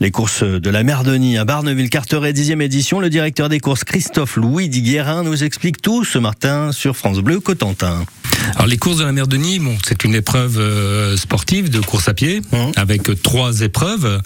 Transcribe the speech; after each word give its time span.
Les 0.00 0.10
courses 0.10 0.42
de 0.42 0.70
la 0.70 0.82
mer 0.82 1.04
Denis 1.04 1.38
à 1.38 1.44
Barneville-Carteret, 1.44 2.32
10e 2.32 2.60
édition. 2.60 3.00
Le 3.00 3.08
directeur 3.08 3.48
des 3.48 3.60
courses, 3.60 3.84
Christophe 3.84 4.36
Louis 4.36 4.68
Diguerin, 4.68 5.22
nous 5.22 5.42
explique 5.42 5.80
tout 5.80 6.04
ce 6.04 6.18
matin 6.18 6.70
sur 6.72 6.96
France 6.96 7.18
Bleu 7.20 7.40
Cotentin. 7.40 8.04
Alors 8.54 8.66
les 8.66 8.76
courses 8.76 8.98
de 8.98 9.04
la 9.04 9.12
mer 9.12 9.26
Denis, 9.26 9.58
bon, 9.58 9.76
c'est 9.86 10.04
une 10.04 10.14
épreuve 10.14 10.58
euh, 10.58 11.16
sportive 11.16 11.70
de 11.70 11.80
course 11.80 12.08
à 12.08 12.14
pied 12.14 12.42
Mmh. 12.52 12.72
avec 12.76 13.22
trois 13.22 13.60
épreuves. 13.60 14.20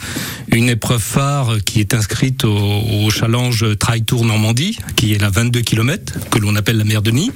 Une 0.53 0.69
épreuve 0.69 1.01
phare 1.01 1.59
qui 1.65 1.81
est 1.81 1.95
inscrite 1.95 2.45
au, 2.45 2.51
au 2.53 3.11
challenge 3.11 3.65
Trail 3.79 4.03
Tour 4.03 4.25
Normandie, 4.25 4.79
qui 4.97 5.15
est 5.15 5.19
la 5.19 5.31
22 5.31 5.61
km, 5.61 6.15
que 6.31 6.39
l'on 6.39 6.57
appelle 6.57 6.79
la 6.79 6.85
mer 6.85 7.03
Denis. 7.03 7.31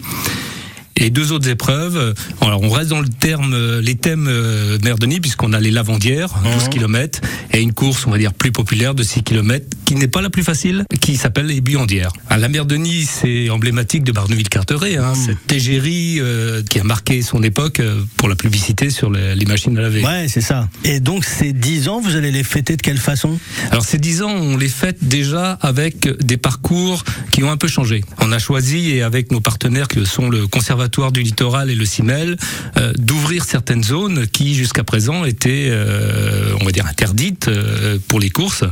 Et 0.97 1.11
deux 1.11 1.33
autres 1.33 1.49
épreuves. 1.49 2.15
Alors, 2.41 2.63
on 2.63 2.71
reste 2.71 2.91
dans 2.91 3.01
le 3.01 3.09
terme, 3.09 3.53
euh, 3.53 3.81
les 3.81 3.97
thèmes 3.97 4.27
euh, 4.29 4.79
mer 4.85 4.97
Denis, 4.97 5.21
puisqu'on 5.21 5.53
a 5.53 5.61
les 5.61 5.71
Lavandières, 5.71 6.31
12 6.45 6.69
km, 6.69 7.21
et 7.53 7.61
une 7.61 7.73
course, 7.73 8.07
on 8.07 8.11
va 8.11 8.19
dire, 8.19 8.33
plus 8.33 8.53
populaire 8.53 8.95
de 8.95 9.03
6 9.03 9.23
km, 9.23 9.67
qui 9.85 9.97
n'est 9.97 10.09
pas 10.09 10.23
la 10.23 10.31
plus 10.31 10.45
facile, 10.45 10.85
qui 11.01 11.17
s'appelle 11.17 11.47
les 11.47 11.61
Buandières. 11.61 12.13
Ah, 12.31 12.39
la 12.39 12.49
mer 12.49 12.65
Denis, 12.65 13.05
c'est 13.05 13.51
emblématique 13.51 14.05
de 14.05 14.13
Barneville-Carteret, 14.13 14.97
hein, 14.97 15.15
cette 15.15 15.53
égérie 15.53 16.19
euh, 16.21 16.63
qui 16.63 16.79
a 16.79 16.85
marqué 16.85 17.23
son 17.23 17.43
époque 17.43 17.81
euh, 17.81 18.03
pour 18.17 18.29
la 18.29 18.37
publicité 18.37 18.91
sur 18.91 19.11
les, 19.11 19.35
les 19.35 19.47
machines 19.47 19.77
à 19.77 19.83
laver. 19.83 20.05
Ouais, 20.05 20.27
c'est 20.29 20.41
ça. 20.41 20.69
Et 20.85 21.01
donc, 21.01 21.25
ces 21.25 21.53
10 21.53 21.89
ans, 21.89 22.01
vous 22.01 22.17
allez 22.17 22.31
les 22.31 22.45
fêter 22.45 22.77
de 22.77 22.83
quelle 22.83 22.99
façon? 22.99 23.39
Alors 23.71 23.85
ces 23.85 23.99
10 23.99 24.23
ans, 24.23 24.31
on 24.31 24.57
les 24.57 24.69
fête 24.69 24.99
déjà 25.03 25.53
avec 25.61 26.09
des 26.25 26.37
parcours 26.37 27.05
qui 27.31 27.43
ont 27.43 27.51
un 27.51 27.57
peu 27.57 27.69
changé. 27.69 28.05
On 28.21 28.33
a 28.33 28.39
choisi, 28.39 28.91
et 28.91 29.03
avec 29.03 29.33
nos 29.33 29.41
partenaires 29.41 29.89
que 29.89 30.05
sont 30.05 30.31
le 30.31 30.47
Conservatoire 30.85 31.13
du 31.13 31.23
Littoral 31.23 31.71
et 31.71 31.75
le 31.75 31.87
CIMEL, 31.87 32.37
euh, 32.77 32.93
d'ouvrir 32.99 33.47
certaines 33.47 33.83
zones 33.83 34.27
qui 34.27 34.55
jusqu'à 34.55 34.85
présent 34.85 35.25
étaient, 35.25 35.69
euh, 35.71 36.53
on 36.61 36.65
va 36.67 36.73
dire, 36.73 36.85
interdites 36.87 37.49
euh, 37.49 37.97
pour 38.07 38.21
les 38.21 38.29
courses. 38.29 38.65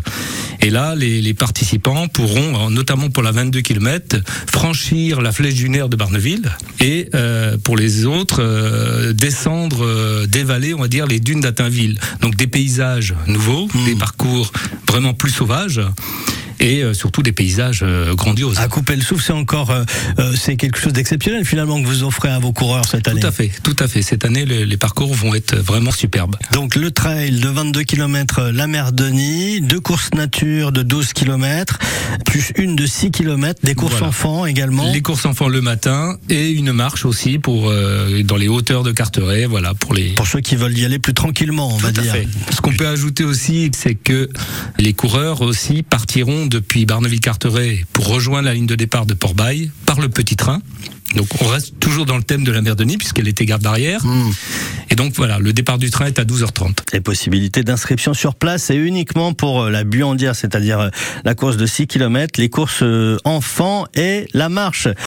Et 0.61 0.69
là, 0.69 0.95
les, 0.95 1.23
les 1.23 1.33
participants 1.33 2.09
pourront, 2.09 2.69
notamment 2.69 3.09
pour 3.09 3.23
la 3.23 3.33
22 3.33 3.63
km, 3.63 4.19
franchir 4.47 5.23
la 5.23 5.33
flèche 5.33 5.55
dunaire 5.55 5.89
de 5.89 5.97
Barneville 5.97 6.51
et 6.81 7.09
pour 7.65 7.77
les 7.77 8.05
autres, 8.05 9.13
descendre 9.13 10.27
des 10.27 10.45
vallées, 10.45 10.75
on 10.75 10.81
va 10.81 10.89
dire, 10.89 11.07
les 11.07 11.19
dunes 11.19 11.41
d'Attainville. 11.41 11.99
Donc 12.21 12.37
des 12.37 12.47
paysages 12.47 13.15
nouveaux, 13.27 13.69
des 13.87 13.97
parcours 13.97 14.53
vraiment 14.87 15.15
plus 15.15 15.31
sauvages 15.31 15.81
et 16.61 16.83
euh, 16.83 16.95
surtout 16.95 17.23
des 17.23 17.33
paysages 17.33 17.81
euh, 17.83 18.15
grandioses. 18.15 18.59
À 18.59 18.69
couper 18.69 18.97
le 18.97 19.03
souffle, 19.03 19.23
c'est 19.25 19.33
encore, 19.33 19.71
euh, 19.71 19.85
c'est 20.37 20.57
quelque 20.57 20.79
chose 20.79 20.93
d'exceptionnel 20.93 21.45
finalement 21.45 21.81
que 21.81 21.87
vous 21.87 22.03
offrez 22.03 22.29
à 22.31 22.39
vos 22.39 22.53
coureurs 22.53 22.85
cette 22.87 23.09
année. 23.09 23.21
Tout 23.21 23.27
à 23.27 23.33
fait, 23.33 23.51
tout 23.63 23.77
à 23.79 23.89
fait. 23.89 24.03
Cette 24.03 24.25
année, 24.25 24.45
les, 24.45 24.67
les 24.67 24.77
parcours 24.77 25.13
vont 25.15 25.35
être 25.35 25.57
vraiment 25.57 25.91
superbes. 25.91 26.37
Donc 26.53 26.75
le 26.77 26.91
trail 26.91 27.31
de 27.33 27.49
22 27.49 27.83
km 27.83 28.51
la 28.53 28.67
mer 28.67 28.93
Denis, 28.93 29.61
deux 29.61 29.81
courses 29.81 30.11
nature 30.15 30.73
de 30.73 30.83
12 30.83 31.13
km, 31.13 31.79
plus 32.27 32.53
une 32.57 32.77
de 32.77 32.87
6 32.87 33.11
km, 33.11 33.61
des 33.63 33.75
courses 33.75 33.93
Voilà. 33.93 34.09
enfants 34.09 34.47
également. 34.47 34.91
Les 34.93 35.03
courses 35.03 35.27
enfants 35.27 35.49
le 35.49 35.61
matin 35.61 36.17
et 36.29 36.51
une 36.51 36.73
marche 36.73 37.05
aussi 37.05 37.39
pour 37.39 37.69
euh, 37.71 38.23
dans 38.23 38.37
les 38.37 38.49
hauteurs 38.49 38.83
de 38.83 38.93
Carteret, 38.93 39.47
voilà 39.47 39.75
pour 39.75 39.95
les. 39.95 40.11
Pour 40.11 40.27
ceux 40.27 40.41
qui 40.41 40.57
veulent 40.57 40.77
y 40.77 40.85
aller 40.85 40.99
plus 40.99 41.15
tranquillement, 41.15 41.73
on 41.75 41.77
va 41.79 41.93
Tout 41.93 42.01
à 42.01 42.03
dire. 42.03 42.13
fait. 42.13 42.29
Ce 42.55 42.61
qu'on 42.61 42.73
peut 42.73 42.87
ajouter 42.89 43.25
aussi, 43.25 43.71
c'est 43.75 43.95
que 43.95 44.29
les 44.79 44.93
coureurs 44.93 45.43
aussi 45.43 45.83
partiront 45.83 46.42
depuis 46.47 46.87
Barneville-Carteret 46.87 47.85
pour 47.93 48.09
rejoindre 48.09 48.47
la 48.47 48.55
ligne 48.55 48.67
de 48.67 48.75
départ 48.75 49.07
de 49.07 49.15
Port-Bail 49.15 49.71
par 49.87 50.01
le 50.01 50.09
petit 50.09 50.37
train. 50.37 50.61
Donc 51.17 51.29
on 51.41 51.47
reste 51.47 51.79
toujours 51.79 52.07
dans 52.07 52.17
le 52.17 52.23
thème 52.23 52.45
de 52.45 52.53
la 52.53 52.63
mer 52.63 52.77
Denis 52.77 52.97
puisqu'elle 52.97 53.29
était 53.29 53.45
garde 53.45 53.63
d'arrière. 53.63 54.05
Hmm. 54.05 54.31
Et 54.91 54.95
donc 54.95 55.15
voilà, 55.15 55.39
le 55.39 55.53
départ 55.53 55.79
du 55.79 55.91
train 55.91 56.07
est 56.07 56.19
à 56.19 56.25
12h30. 56.25 56.79
Les 56.93 57.01
possibilités 57.01 57.63
d'inscription 57.63 58.15
sur 58.15 58.35
place, 58.35 58.65
c'est 58.65 58.77
uniquement 58.77 59.33
pour 59.35 59.63
euh, 59.63 59.71
la 59.71 59.85
buandière, 59.85 60.35
c'est-à-dire 60.35 60.81
euh, 60.81 60.89
la 61.25 61.35
course 61.35 61.57
de 61.57 61.67
6 61.67 61.87
km, 61.87 62.41
les 62.41 62.49
courses 62.49 62.83
euh, 62.83 63.19
enfants 63.25 63.87
et 63.95 64.27
la 64.33 64.49
marche. 64.49 64.89